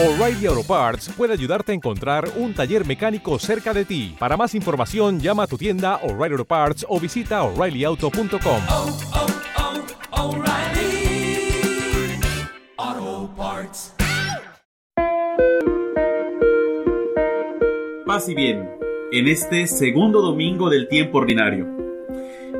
O'Reilly 0.00 0.46
Auto 0.46 0.62
Parts 0.62 1.08
puede 1.16 1.32
ayudarte 1.32 1.72
a 1.72 1.74
encontrar 1.74 2.30
un 2.36 2.54
taller 2.54 2.86
mecánico 2.86 3.36
cerca 3.40 3.74
de 3.74 3.84
ti. 3.84 4.14
Para 4.16 4.36
más 4.36 4.54
información, 4.54 5.18
llama 5.18 5.42
a 5.42 5.46
tu 5.48 5.58
tienda 5.58 5.96
O'Reilly 6.04 6.34
Auto 6.34 6.44
Parts 6.44 6.86
o 6.88 7.00
visita 7.00 7.42
oreillyauto.com. 7.42 8.60
oh, 8.70 8.98
oh, 12.76 13.30
Parts. 13.36 13.92
Paz 18.06 18.28
y 18.28 18.36
bien, 18.36 18.70
en 19.10 19.26
este 19.26 19.66
segundo 19.66 20.22
domingo 20.22 20.70
del 20.70 20.86
tiempo 20.86 21.18
ordinario. 21.18 21.66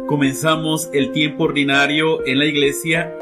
Comenzamos 0.09 0.91
el 0.93 1.13
tiempo 1.13 1.45
ordinario 1.45 2.27
en 2.27 2.41
la 2.41 2.47
iglesia 2.47 3.15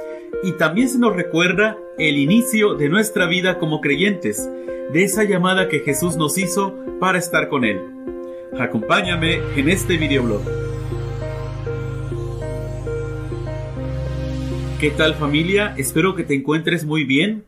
y 0.43 0.53
también 0.53 0.89
se 0.89 0.99
nos 0.99 1.15
recuerda 1.15 1.79
el 1.99 2.19
inicio 2.19 2.75
de 2.75 2.89
nuestra 2.89 3.27
vida 3.27 3.59
como 3.59 3.81
creyentes, 3.81 4.49
de 4.93 5.05
esa 5.05 5.25
llamada 5.25 5.69
que 5.69 5.81
Jesús 5.81 6.17
nos 6.17 6.39
hizo 6.39 6.75
para 7.01 7.19
estar 7.19 7.49
con 7.49 7.65
Él. 7.65 7.81
Acompáñame 8.59 9.41
en 9.57 9.69
este 9.69 9.97
videoblog. 9.97 10.43
¿Qué 14.81 14.91
tal 14.91 15.15
familia? 15.15 15.75
Espero 15.79 16.15
que 16.15 16.23
te 16.23 16.35
encuentres 16.35 16.85
muy 16.85 17.05
bien. 17.05 17.45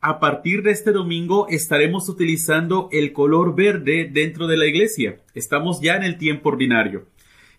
A 0.00 0.20
partir 0.20 0.62
de 0.62 0.72
este 0.72 0.92
domingo 0.92 1.46
estaremos 1.48 2.08
utilizando 2.08 2.88
el 2.92 3.12
color 3.12 3.54
verde 3.54 4.08
dentro 4.12 4.46
de 4.46 4.56
la 4.56 4.66
iglesia. 4.66 5.18
Estamos 5.34 5.80
ya 5.80 5.96
en 5.96 6.02
el 6.02 6.18
tiempo 6.18 6.50
ordinario. 6.50 7.06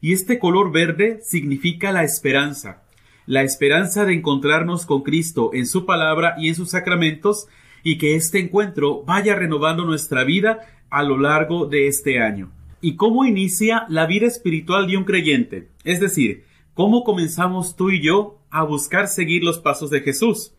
Y 0.02 0.14
este 0.14 0.40
color 0.40 0.72
verde 0.72 1.20
significa 1.24 1.92
la 1.92 2.04
esperanza 2.04 2.84
la 3.28 3.44
esperanza 3.44 4.06
de 4.06 4.14
encontrarnos 4.14 4.86
con 4.86 5.04
Cristo 5.04 5.52
en 5.54 5.68
su 5.68 5.86
palabra 5.86 6.36
y 6.40 6.48
en 6.48 6.56
sus 6.56 6.72
sacramentos 6.72 7.48
y 7.84 7.98
que 7.98 8.16
este 8.16 8.40
encuentro 8.40 9.04
vaya 9.04 9.36
renovando 9.36 9.86
nuestra 9.86 10.24
vida 10.24 10.62
a 10.90 11.04
lo 11.04 11.18
largo 11.18 11.68
de 11.68 11.88
este 11.88 12.20
año. 12.20 12.52
¿Y 12.82 12.96
cómo 12.96 13.26
inicia 13.26 13.86
la 13.90 14.06
vida 14.06 14.28
espiritual 14.28 14.88
de 14.88 14.98
un 14.98 15.04
creyente? 15.04 15.68
Es 15.84 16.00
decir, 16.00 16.46
¿cómo 16.74 17.04
comenzamos 17.04 17.76
tú 17.76 17.90
y 17.90 18.02
yo 18.02 18.40
a 18.50 18.64
buscar 18.64 19.08
seguir 19.08 19.44
los 19.44 19.60
pasos 19.60 19.90
de 19.90 20.02
Jesús? 20.02 20.54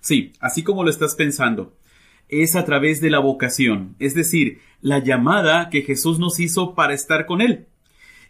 Sí, 0.00 0.32
así 0.40 0.62
como 0.62 0.84
lo 0.84 0.90
estás 0.90 1.14
pensando. 1.14 1.76
Es 2.28 2.56
a 2.56 2.64
través 2.64 3.02
de 3.02 3.10
la 3.10 3.18
vocación, 3.18 3.96
es 3.98 4.14
decir, 4.14 4.60
la 4.80 5.00
llamada 5.00 5.68
que 5.68 5.82
Jesús 5.82 6.18
nos 6.18 6.40
hizo 6.40 6.74
para 6.74 6.94
estar 6.94 7.26
con 7.26 7.42
Él. 7.42 7.66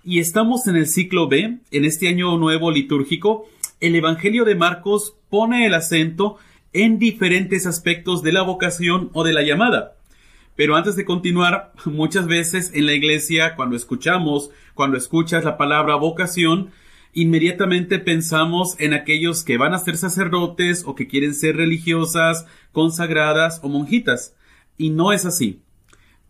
Y 0.04 0.18
estamos 0.18 0.66
en 0.66 0.74
el 0.74 0.88
ciclo 0.88 1.28
B, 1.28 1.58
en 1.70 1.84
este 1.84 2.08
año 2.08 2.36
nuevo 2.36 2.72
litúrgico, 2.72 3.48
el 3.78 3.94
Evangelio 3.94 4.44
de 4.44 4.56
Marcos 4.56 5.14
pone 5.30 5.64
el 5.64 5.74
acento 5.74 6.38
en 6.72 6.98
diferentes 6.98 7.66
aspectos 7.66 8.24
de 8.24 8.32
la 8.32 8.42
vocación 8.42 9.10
o 9.12 9.22
de 9.22 9.32
la 9.32 9.42
llamada. 9.42 9.94
Pero 10.56 10.74
antes 10.74 10.96
de 10.96 11.04
continuar, 11.04 11.72
muchas 11.84 12.26
veces 12.26 12.72
en 12.74 12.86
la 12.86 12.94
iglesia, 12.94 13.54
cuando 13.54 13.76
escuchamos, 13.76 14.50
cuando 14.74 14.96
escuchas 14.96 15.44
la 15.44 15.56
palabra 15.56 15.94
vocación, 15.94 16.72
inmediatamente 17.12 18.00
pensamos 18.00 18.74
en 18.80 18.94
aquellos 18.94 19.44
que 19.44 19.56
van 19.56 19.72
a 19.72 19.78
ser 19.78 19.96
sacerdotes 19.96 20.82
o 20.84 20.96
que 20.96 21.06
quieren 21.06 21.32
ser 21.32 21.56
religiosas, 21.56 22.44
consagradas 22.72 23.60
o 23.62 23.68
monjitas. 23.68 24.34
Y 24.76 24.90
no 24.90 25.12
es 25.12 25.24
así. 25.26 25.60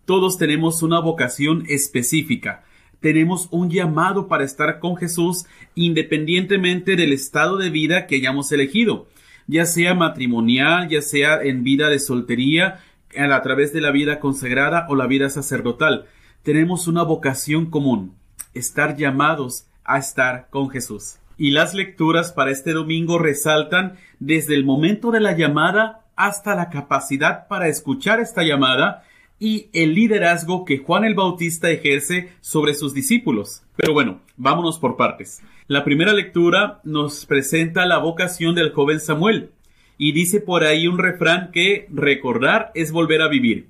Todos 0.04 0.36
tenemos 0.36 0.82
una 0.82 1.00
vocación 1.00 1.64
específica 1.68 2.64
tenemos 3.02 3.48
un 3.50 3.68
llamado 3.68 4.28
para 4.28 4.44
estar 4.44 4.78
con 4.78 4.96
Jesús 4.96 5.44
independientemente 5.74 6.96
del 6.96 7.12
estado 7.12 7.58
de 7.58 7.68
vida 7.68 8.06
que 8.06 8.16
hayamos 8.16 8.50
elegido, 8.52 9.08
ya 9.46 9.66
sea 9.66 9.94
matrimonial, 9.94 10.88
ya 10.88 11.02
sea 11.02 11.42
en 11.42 11.64
vida 11.64 11.88
de 11.88 11.98
soltería, 11.98 12.80
a 13.14 13.42
través 13.42 13.74
de 13.74 13.82
la 13.82 13.90
vida 13.90 14.20
consagrada 14.20 14.86
o 14.88 14.94
la 14.94 15.06
vida 15.06 15.28
sacerdotal. 15.28 16.06
Tenemos 16.42 16.86
una 16.86 17.02
vocación 17.02 17.66
común, 17.66 18.14
estar 18.54 18.96
llamados 18.96 19.66
a 19.84 19.98
estar 19.98 20.46
con 20.48 20.70
Jesús. 20.70 21.16
Y 21.36 21.50
las 21.50 21.74
lecturas 21.74 22.32
para 22.32 22.52
este 22.52 22.72
domingo 22.72 23.18
resaltan 23.18 23.96
desde 24.20 24.54
el 24.54 24.64
momento 24.64 25.10
de 25.10 25.20
la 25.20 25.36
llamada 25.36 26.04
hasta 26.14 26.54
la 26.54 26.70
capacidad 26.70 27.48
para 27.48 27.68
escuchar 27.68 28.20
esta 28.20 28.44
llamada 28.44 29.02
y 29.42 29.70
el 29.72 29.96
liderazgo 29.96 30.64
que 30.64 30.78
Juan 30.78 31.02
el 31.02 31.16
Bautista 31.16 31.68
ejerce 31.68 32.32
sobre 32.40 32.74
sus 32.74 32.94
discípulos. 32.94 33.64
Pero 33.74 33.92
bueno, 33.92 34.20
vámonos 34.36 34.78
por 34.78 34.96
partes. 34.96 35.42
La 35.66 35.82
primera 35.82 36.12
lectura 36.12 36.80
nos 36.84 37.26
presenta 37.26 37.84
la 37.84 37.98
vocación 37.98 38.54
del 38.54 38.70
joven 38.70 39.00
Samuel 39.00 39.50
y 39.98 40.12
dice 40.12 40.40
por 40.40 40.62
ahí 40.62 40.86
un 40.86 40.96
refrán 40.96 41.50
que 41.50 41.88
recordar 41.92 42.70
es 42.76 42.92
volver 42.92 43.20
a 43.20 43.26
vivir. 43.26 43.66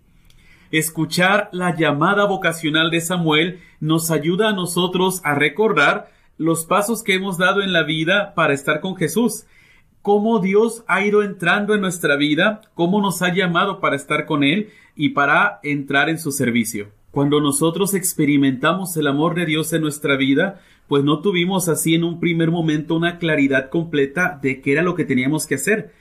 Escuchar 0.72 1.48
la 1.52 1.74
llamada 1.74 2.26
vocacional 2.26 2.90
de 2.90 3.00
Samuel 3.00 3.60
nos 3.80 4.10
ayuda 4.10 4.50
a 4.50 4.54
nosotros 4.54 5.22
a 5.24 5.34
recordar 5.34 6.12
los 6.36 6.66
pasos 6.66 7.02
que 7.02 7.14
hemos 7.14 7.38
dado 7.38 7.62
en 7.62 7.72
la 7.72 7.82
vida 7.82 8.34
para 8.34 8.52
estar 8.52 8.80
con 8.80 8.94
Jesús 8.94 9.46
cómo 10.02 10.40
Dios 10.40 10.84
ha 10.88 11.04
ido 11.04 11.22
entrando 11.22 11.74
en 11.74 11.80
nuestra 11.80 12.16
vida, 12.16 12.60
cómo 12.74 13.00
nos 13.00 13.22
ha 13.22 13.32
llamado 13.32 13.80
para 13.80 13.96
estar 13.96 14.26
con 14.26 14.42
Él 14.42 14.70
y 14.96 15.10
para 15.10 15.60
entrar 15.62 16.10
en 16.10 16.18
su 16.18 16.32
servicio. 16.32 16.88
Cuando 17.12 17.40
nosotros 17.40 17.94
experimentamos 17.94 18.96
el 18.96 19.06
amor 19.06 19.34
de 19.34 19.46
Dios 19.46 19.72
en 19.72 19.82
nuestra 19.82 20.16
vida, 20.16 20.60
pues 20.88 21.04
no 21.04 21.20
tuvimos 21.20 21.68
así 21.68 21.94
en 21.94 22.04
un 22.04 22.20
primer 22.20 22.50
momento 22.50 22.96
una 22.96 23.18
claridad 23.18 23.70
completa 23.70 24.38
de 24.42 24.60
qué 24.60 24.72
era 24.72 24.82
lo 24.82 24.94
que 24.94 25.04
teníamos 25.04 25.46
que 25.46 25.54
hacer. 25.54 25.92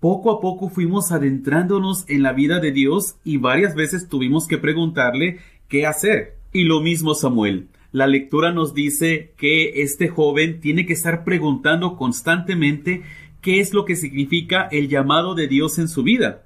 Poco 0.00 0.30
a 0.30 0.40
poco 0.40 0.70
fuimos 0.70 1.12
adentrándonos 1.12 2.08
en 2.08 2.22
la 2.22 2.32
vida 2.32 2.58
de 2.58 2.72
Dios 2.72 3.16
y 3.22 3.36
varias 3.36 3.74
veces 3.74 4.08
tuvimos 4.08 4.48
que 4.48 4.58
preguntarle 4.58 5.40
qué 5.68 5.86
hacer. 5.86 6.36
Y 6.52 6.64
lo 6.64 6.80
mismo 6.80 7.14
Samuel. 7.14 7.68
La 7.92 8.06
lectura 8.06 8.52
nos 8.52 8.72
dice 8.72 9.34
que 9.36 9.82
este 9.82 10.08
joven 10.08 10.60
tiene 10.60 10.86
que 10.86 10.92
estar 10.92 11.24
preguntando 11.24 11.96
constantemente 11.96 13.02
qué 13.40 13.60
es 13.60 13.72
lo 13.72 13.84
que 13.84 13.96
significa 13.96 14.68
el 14.70 14.88
llamado 14.88 15.34
de 15.34 15.48
Dios 15.48 15.78
en 15.78 15.88
su 15.88 16.02
vida. 16.02 16.44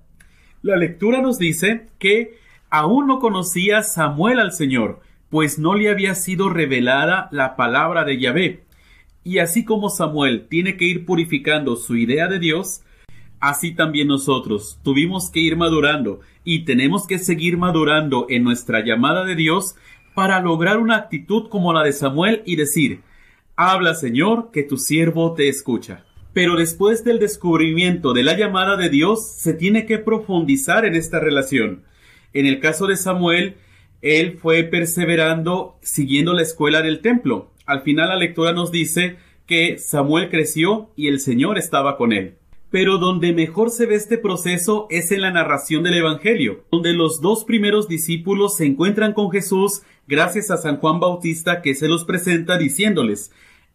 La 0.62 0.76
lectura 0.76 1.20
nos 1.20 1.38
dice 1.38 1.88
que 1.98 2.38
aún 2.70 3.06
no 3.06 3.18
conocía 3.18 3.82
Samuel 3.82 4.40
al 4.40 4.52
Señor, 4.52 5.00
pues 5.30 5.58
no 5.58 5.74
le 5.74 5.90
había 5.90 6.14
sido 6.14 6.48
revelada 6.48 7.28
la 7.32 7.56
palabra 7.56 8.04
de 8.04 8.18
Yahvé. 8.18 8.64
Y 9.24 9.38
así 9.38 9.64
como 9.64 9.90
Samuel 9.90 10.46
tiene 10.48 10.76
que 10.76 10.84
ir 10.84 11.04
purificando 11.06 11.76
su 11.76 11.96
idea 11.96 12.28
de 12.28 12.38
Dios, 12.38 12.82
así 13.40 13.74
también 13.74 14.08
nosotros 14.08 14.78
tuvimos 14.82 15.30
que 15.30 15.40
ir 15.40 15.56
madurando 15.56 16.20
y 16.44 16.64
tenemos 16.64 17.06
que 17.06 17.18
seguir 17.18 17.56
madurando 17.56 18.26
en 18.28 18.44
nuestra 18.44 18.84
llamada 18.84 19.24
de 19.24 19.34
Dios 19.34 19.76
para 20.14 20.40
lograr 20.40 20.78
una 20.78 20.96
actitud 20.96 21.48
como 21.48 21.72
la 21.72 21.82
de 21.82 21.92
Samuel 21.92 22.42
y 22.46 22.56
decir, 22.56 23.02
Habla 23.56 23.94
Señor, 23.94 24.50
que 24.52 24.62
tu 24.62 24.76
siervo 24.76 25.34
te 25.34 25.48
escucha. 25.48 26.04
Pero 26.34 26.56
después 26.56 27.04
del 27.04 27.20
descubrimiento 27.20 28.12
de 28.12 28.24
la 28.24 28.36
llamada 28.36 28.76
de 28.76 28.90
Dios, 28.90 29.24
se 29.36 29.54
tiene 29.54 29.86
que 29.86 29.98
profundizar 29.98 30.84
en 30.84 30.96
esta 30.96 31.20
relación. 31.20 31.84
En 32.32 32.46
el 32.46 32.58
caso 32.58 32.88
de 32.88 32.96
Samuel, 32.96 33.54
él 34.02 34.36
fue 34.42 34.64
perseverando 34.64 35.78
siguiendo 35.80 36.34
la 36.34 36.42
escuela 36.42 36.82
del 36.82 37.00
templo. 37.00 37.52
Al 37.66 37.82
final 37.82 38.08
la 38.08 38.16
lectura 38.16 38.52
nos 38.52 38.72
dice 38.72 39.16
que 39.46 39.78
Samuel 39.78 40.28
creció 40.28 40.90
y 40.96 41.06
el 41.06 41.20
Señor 41.20 41.56
estaba 41.56 41.96
con 41.96 42.12
él. 42.12 42.34
Pero 42.68 42.98
donde 42.98 43.32
mejor 43.32 43.70
se 43.70 43.86
ve 43.86 43.94
este 43.94 44.18
proceso 44.18 44.88
es 44.90 45.12
en 45.12 45.20
la 45.20 45.30
narración 45.30 45.84
del 45.84 45.94
Evangelio, 45.94 46.64
donde 46.72 46.94
los 46.94 47.20
dos 47.20 47.44
primeros 47.44 47.86
discípulos 47.86 48.56
se 48.56 48.66
encuentran 48.66 49.12
con 49.12 49.30
Jesús 49.30 49.82
gracias 50.08 50.50
a 50.50 50.56
San 50.56 50.78
Juan 50.78 50.98
Bautista 50.98 51.62
que 51.62 51.76
se 51.76 51.86
los 51.86 52.04
presenta 52.04 52.58
diciéndoles, 52.58 53.30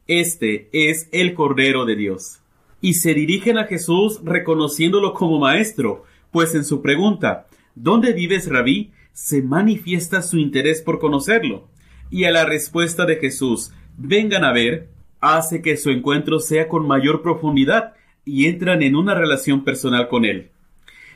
Este 0.08 0.68
es 0.74 1.08
el 1.14 1.34
Cordero 1.34 1.86
de 1.86 1.96
Dios 1.96 2.39
y 2.82 2.94
se 2.96 3.14
dirigen 3.14 3.58
a 3.58 3.66
Jesús 3.66 4.20
reconociéndolo 4.24 5.14
como 5.14 5.40
maestro, 5.40 6.06
pues 6.32 6.56
en 6.56 6.64
su 6.64 6.82
pregunta 6.82 7.48
¿Dónde 7.76 8.14
vives, 8.14 8.50
rabí? 8.50 8.92
se 9.14 9.42
manifiesta 9.42 10.22
su 10.22 10.38
interés 10.38 10.82
por 10.82 11.00
conocerlo, 11.00 11.68
y 12.10 12.24
a 12.24 12.32
la 12.32 12.46
respuesta 12.46 13.06
de 13.06 13.18
Jesús 13.18 13.72
vengan 13.98 14.46
a 14.46 14.54
ver, 14.54 14.88
hace 15.20 15.62
que 15.62 15.76
su 15.76 15.90
encuentro 15.90 16.40
sea 16.40 16.70
con 16.70 16.88
mayor 16.88 17.22
profundidad 17.22 17.94
y 18.24 18.48
entran 18.48 18.82
en 18.82 18.96
una 18.96 19.16
relación 19.16 19.64
personal 19.64 20.08
con 20.08 20.24
él. 20.24 20.52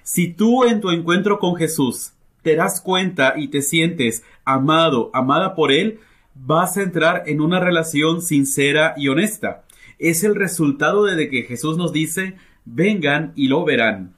Si 0.04 0.28
tú 0.28 0.66
en 0.66 0.82
tu 0.82 0.92
encuentro 0.92 1.40
con 1.40 1.56
Jesús 1.56 2.12
te 2.42 2.56
das 2.56 2.82
cuenta 2.82 3.36
y 3.38 3.48
te 3.48 3.62
sientes 3.62 4.24
amado, 4.44 5.10
amada 5.14 5.56
por 5.56 5.72
él, 5.72 6.00
vas 6.36 6.78
a 6.78 6.82
entrar 6.82 7.24
en 7.28 7.40
una 7.40 7.60
relación 7.60 8.22
sincera 8.22 8.96
y 8.98 9.08
honesta 9.08 9.64
es 10.04 10.26
el 10.26 10.36
resultado 10.36 11.06
de 11.06 11.30
que 11.30 11.44
Jesús 11.44 11.78
nos 11.78 11.94
dice, 11.94 12.36
vengan 12.66 13.32
y 13.38 13.48
lo 13.48 13.64
verán. 13.64 14.14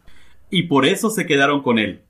Y 0.50 0.64
por 0.64 0.88
eso 0.88 1.12
se 1.12 1.28
quedaron 1.28 1.62
con 1.62 1.78
él. 1.78 2.02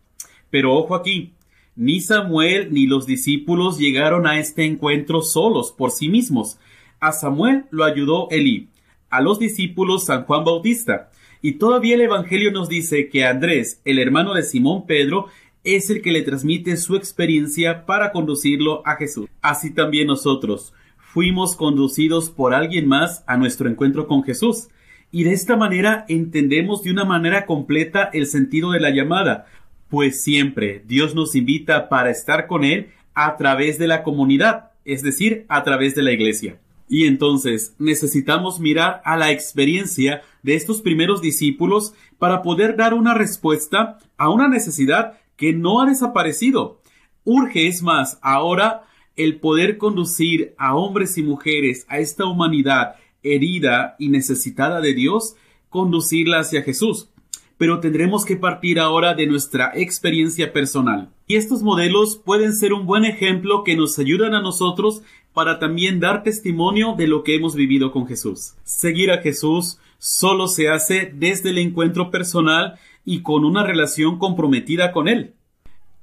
Pero 0.49 0.73
ojo 0.73 0.95
aquí, 0.95 1.33
ni 1.75 1.99
Samuel 1.99 2.69
ni 2.71 2.87
los 2.87 3.05
discípulos 3.05 3.77
llegaron 3.77 4.27
a 4.27 4.39
este 4.39 4.63
encuentro 4.63 5.21
solos 5.21 5.73
por 5.77 5.91
sí 5.91 6.07
mismos. 6.07 6.57
A 7.01 7.11
Samuel 7.11 7.65
lo 7.69 7.83
ayudó 7.83 8.29
Elí, 8.31 8.69
a 9.09 9.19
los 9.19 9.39
discípulos 9.39 10.05
San 10.05 10.23
Juan 10.23 10.45
Bautista, 10.45 11.11
Y 11.41 11.53
todavía 11.53 11.95
el 11.95 12.01
Evangelio 12.01 12.51
nos 12.51 12.69
dice 12.69 13.09
que 13.09 13.25
Andrés, 13.25 13.81
el 13.83 13.99
hermano 13.99 14.33
de 14.33 14.43
Simón 14.43 14.85
Pedro, 14.87 15.27
es 15.65 15.89
el 15.89 16.01
que 16.01 16.13
le 16.13 16.21
transmite 16.21 16.77
su 16.77 16.95
experiencia 16.95 17.85
para 17.85 18.13
conducirlo 18.13 18.81
a 18.85 18.95
Jesús. 18.95 19.27
Así 19.41 19.73
también 19.73 20.07
nosotros 20.07 20.73
fuimos 21.15 21.55
conducidos 21.55 22.29
por 22.29 22.53
alguien 22.53 22.89
más 22.89 23.23
a 23.25 23.37
nuestro 23.37 23.69
encuentro 23.69 24.05
con 24.05 24.23
Jesús. 24.23 24.67
Y 25.13 25.23
de 25.23 25.31
esta 25.31 25.55
manera 25.55 26.03
entendemos 26.09 26.83
de 26.83 26.91
una 26.91 27.05
manera 27.05 27.45
completa 27.45 28.09
el 28.11 28.27
sentido 28.27 28.71
de 28.71 28.81
la 28.81 28.89
llamada, 28.89 29.45
pues 29.87 30.21
siempre 30.21 30.83
Dios 30.85 31.15
nos 31.15 31.33
invita 31.33 31.87
para 31.87 32.09
estar 32.09 32.47
con 32.47 32.65
Él 32.65 32.89
a 33.13 33.37
través 33.37 33.79
de 33.79 33.87
la 33.87 34.03
comunidad, 34.03 34.71
es 34.83 35.03
decir, 35.03 35.45
a 35.47 35.63
través 35.63 35.95
de 35.95 36.03
la 36.03 36.11
iglesia. 36.11 36.59
Y 36.89 37.05
entonces 37.05 37.75
necesitamos 37.79 38.59
mirar 38.59 39.01
a 39.05 39.15
la 39.15 39.31
experiencia 39.31 40.21
de 40.43 40.55
estos 40.55 40.81
primeros 40.81 41.21
discípulos 41.21 41.93
para 42.19 42.41
poder 42.41 42.75
dar 42.75 42.93
una 42.93 43.13
respuesta 43.13 43.99
a 44.17 44.29
una 44.29 44.49
necesidad 44.49 45.13
que 45.37 45.53
no 45.53 45.81
ha 45.81 45.85
desaparecido. 45.85 46.81
Urge, 47.23 47.67
es 47.67 47.81
más, 47.81 48.19
ahora 48.21 48.83
el 49.15 49.39
poder 49.39 49.77
conducir 49.77 50.53
a 50.57 50.75
hombres 50.75 51.17
y 51.17 51.23
mujeres 51.23 51.85
a 51.89 51.99
esta 51.99 52.25
humanidad 52.25 52.95
herida 53.23 53.95
y 53.99 54.09
necesitada 54.09 54.81
de 54.81 54.93
Dios, 54.93 55.35
conducirla 55.69 56.39
hacia 56.39 56.61
Jesús. 56.61 57.09
Pero 57.57 57.79
tendremos 57.79 58.25
que 58.25 58.35
partir 58.35 58.79
ahora 58.79 59.13
de 59.13 59.27
nuestra 59.27 59.71
experiencia 59.75 60.51
personal. 60.51 61.09
Y 61.25 61.35
estos 61.35 61.63
modelos 61.63 62.17
pueden 62.17 62.53
ser 62.53 62.73
un 62.73 62.85
buen 62.85 63.05
ejemplo 63.05 63.63
que 63.63 63.75
nos 63.75 63.97
ayudan 63.97 64.33
a 64.33 64.41
nosotros 64.41 65.01
para 65.33 65.59
también 65.59 65.99
dar 65.99 66.23
testimonio 66.23 66.95
de 66.97 67.07
lo 67.07 67.23
que 67.23 67.35
hemos 67.35 67.55
vivido 67.55 67.91
con 67.91 68.07
Jesús. 68.07 68.55
Seguir 68.63 69.11
a 69.11 69.21
Jesús 69.21 69.79
solo 69.97 70.47
se 70.47 70.69
hace 70.69 71.11
desde 71.13 71.49
el 71.49 71.57
encuentro 71.57 72.11
personal 72.11 72.75
y 73.05 73.21
con 73.21 73.45
una 73.45 73.63
relación 73.63 74.17
comprometida 74.17 74.91
con 74.91 75.07
Él. 75.07 75.34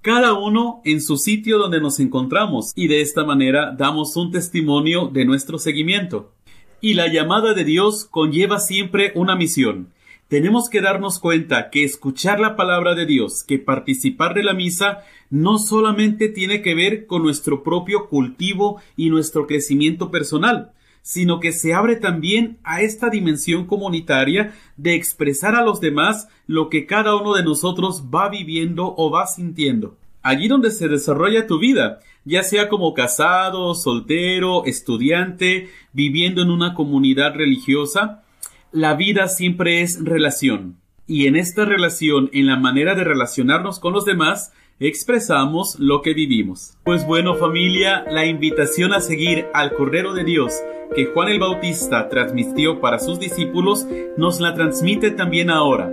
Cada 0.02 0.32
uno 0.34 0.80
en 0.84 1.00
su 1.00 1.16
sitio 1.16 1.58
donde 1.58 1.80
nos 1.80 2.00
encontramos 2.00 2.72
y 2.74 2.88
de 2.88 3.02
esta 3.02 3.22
manera 3.22 3.70
damos 3.70 4.16
un 4.16 4.32
testimonio 4.32 5.06
de 5.06 5.24
nuestro 5.24 5.58
seguimiento. 5.58 6.32
Y 6.80 6.94
la 6.94 7.06
llamada 7.06 7.54
de 7.54 7.62
Dios 7.62 8.04
conlleva 8.10 8.58
siempre 8.58 9.12
una 9.14 9.36
misión. 9.36 9.92
Tenemos 10.26 10.68
que 10.68 10.80
darnos 10.80 11.20
cuenta 11.20 11.70
que 11.70 11.84
escuchar 11.84 12.40
la 12.40 12.56
palabra 12.56 12.96
de 12.96 13.06
Dios, 13.06 13.44
que 13.44 13.60
participar 13.60 14.34
de 14.34 14.42
la 14.42 14.54
misa, 14.54 15.04
no 15.30 15.58
solamente 15.58 16.28
tiene 16.28 16.62
que 16.62 16.74
ver 16.74 17.06
con 17.06 17.22
nuestro 17.22 17.62
propio 17.62 18.08
cultivo 18.08 18.80
y 18.96 19.08
nuestro 19.08 19.46
crecimiento 19.46 20.10
personal, 20.10 20.72
sino 21.02 21.40
que 21.40 21.52
se 21.52 21.74
abre 21.74 21.96
también 21.96 22.58
a 22.62 22.80
esta 22.80 23.10
dimensión 23.10 23.66
comunitaria 23.66 24.54
de 24.76 24.94
expresar 24.94 25.54
a 25.54 25.62
los 25.62 25.80
demás 25.80 26.28
lo 26.46 26.70
que 26.70 26.86
cada 26.86 27.16
uno 27.16 27.34
de 27.34 27.42
nosotros 27.42 28.04
va 28.14 28.28
viviendo 28.28 28.94
o 28.96 29.10
va 29.10 29.26
sintiendo. 29.26 29.96
Allí 30.22 30.46
donde 30.46 30.70
se 30.70 30.86
desarrolla 30.86 31.48
tu 31.48 31.58
vida, 31.58 31.98
ya 32.24 32.44
sea 32.44 32.68
como 32.68 32.94
casado, 32.94 33.74
soltero, 33.74 34.64
estudiante, 34.64 35.68
viviendo 35.92 36.42
en 36.42 36.50
una 36.50 36.74
comunidad 36.74 37.34
religiosa, 37.34 38.22
la 38.70 38.94
vida 38.94 39.26
siempre 39.26 39.82
es 39.82 40.02
relación. 40.04 40.76
Y 41.08 41.26
en 41.26 41.34
esta 41.34 41.64
relación, 41.64 42.30
en 42.32 42.46
la 42.46 42.56
manera 42.56 42.94
de 42.94 43.02
relacionarnos 43.02 43.80
con 43.80 43.92
los 43.92 44.04
demás, 44.04 44.52
expresamos 44.88 45.78
lo 45.78 46.02
que 46.02 46.14
vivimos. 46.14 46.76
Pues 46.84 47.06
bueno 47.06 47.36
familia, 47.36 48.04
la 48.10 48.26
invitación 48.26 48.92
a 48.92 49.00
seguir 49.00 49.46
al 49.54 49.74
Cordero 49.74 50.12
de 50.14 50.24
Dios 50.24 50.54
que 50.94 51.06
Juan 51.06 51.28
el 51.28 51.38
Bautista 51.38 52.08
transmitió 52.08 52.80
para 52.80 52.98
sus 52.98 53.18
discípulos, 53.18 53.86
nos 54.16 54.40
la 54.40 54.54
transmite 54.54 55.10
también 55.10 55.50
ahora. 55.50 55.90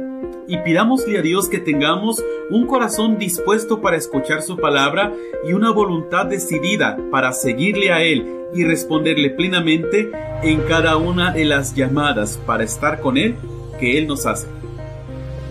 Y 0.47 0.57
pidámosle 0.57 1.19
a 1.19 1.21
Dios 1.21 1.47
que 1.47 1.59
tengamos 1.59 2.23
un 2.49 2.65
corazón 2.65 3.17
dispuesto 3.17 3.81
para 3.81 3.97
escuchar 3.97 4.41
su 4.41 4.57
palabra 4.57 5.13
y 5.47 5.53
una 5.53 5.71
voluntad 5.71 6.25
decidida 6.25 6.97
para 7.11 7.31
seguirle 7.33 7.91
a 7.91 8.01
Él 8.01 8.25
y 8.53 8.63
responderle 8.63 9.29
plenamente 9.29 10.11
en 10.41 10.61
cada 10.61 10.97
una 10.97 11.31
de 11.31 11.45
las 11.45 11.75
llamadas 11.75 12.39
para 12.45 12.63
estar 12.63 12.99
con 12.99 13.17
Él 13.17 13.35
que 13.79 13.97
Él 13.97 14.07
nos 14.07 14.25
hace. 14.25 14.47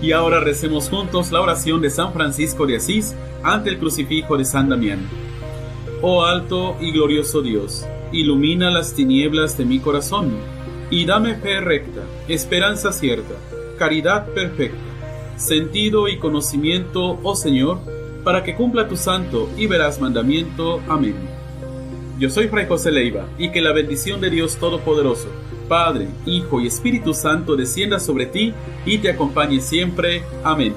Y 0.03 0.13
ahora 0.13 0.41
recemos 0.41 0.89
juntos 0.89 1.33
la 1.33 1.41
oración 1.41 1.81
de 1.81 1.91
San 1.91 2.13
Francisco 2.13 2.67
de 2.67 2.77
Asís 2.77 3.15
ante 3.43 3.71
el 3.71 3.79
crucifijo 3.79 4.37
de 4.37 4.45
San 4.45 4.69
Damián. 4.69 5.09
Oh 6.03 6.25
alto 6.25 6.77
y 6.81 6.93
glorioso 6.93 7.43
Dios, 7.43 7.85
ilumina 8.13 8.71
las 8.71 8.95
tinieblas 8.95 9.59
de 9.59 9.65
mi 9.65 9.81
corazón 9.81 10.33
y 10.91 11.05
dame 11.05 11.35
fe 11.37 11.61
recta, 11.61 12.03
esperanza 12.29 12.93
cierta, 12.93 13.35
caridad 13.79 14.29
perfecta, 14.29 14.79
sentido 15.37 16.09
y 16.09 16.19
conocimiento, 16.19 17.19
oh 17.23 17.35
Señor, 17.35 17.81
para 18.25 18.43
que 18.43 18.55
cumpla 18.55 18.89
tu 18.89 18.97
santo 18.97 19.49
y 19.57 19.67
veraz 19.67 20.01
mandamiento. 20.01 20.81
Amén. 20.89 21.15
Yo 22.19 22.31
soy 22.31 22.49
Fray 22.49 22.67
José 22.67 22.91
Leiva 22.91 23.27
y 23.39 23.51
que 23.53 23.61
la 23.61 23.73
bendición 23.73 24.21
de 24.21 24.31
Dios 24.31 24.57
Todopoderoso, 24.57 25.29
Padre, 25.69 26.09
Hijo 26.27 26.61
y 26.61 26.67
Espíritu 26.67 27.15
Santo 27.15 27.55
descienda 27.55 28.01
sobre 28.01 28.27
ti 28.27 28.53
y 28.85 28.99
te 28.99 29.11
acompañe 29.11 29.61
siempre. 29.61 30.23
Amén. 30.43 30.75